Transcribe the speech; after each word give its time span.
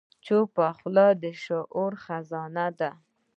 چپه 0.25 0.67
خوله، 0.77 1.07
د 1.21 1.23
شعور 1.43 1.93
خزانه 2.03 2.67
ده. 2.79 2.91